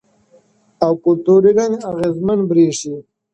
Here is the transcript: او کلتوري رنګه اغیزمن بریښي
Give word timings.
او 0.83 0.91
کلتوري 1.03 1.51
رنګه 1.57 1.79
اغیزمن 1.91 2.39
بریښي 2.49 2.95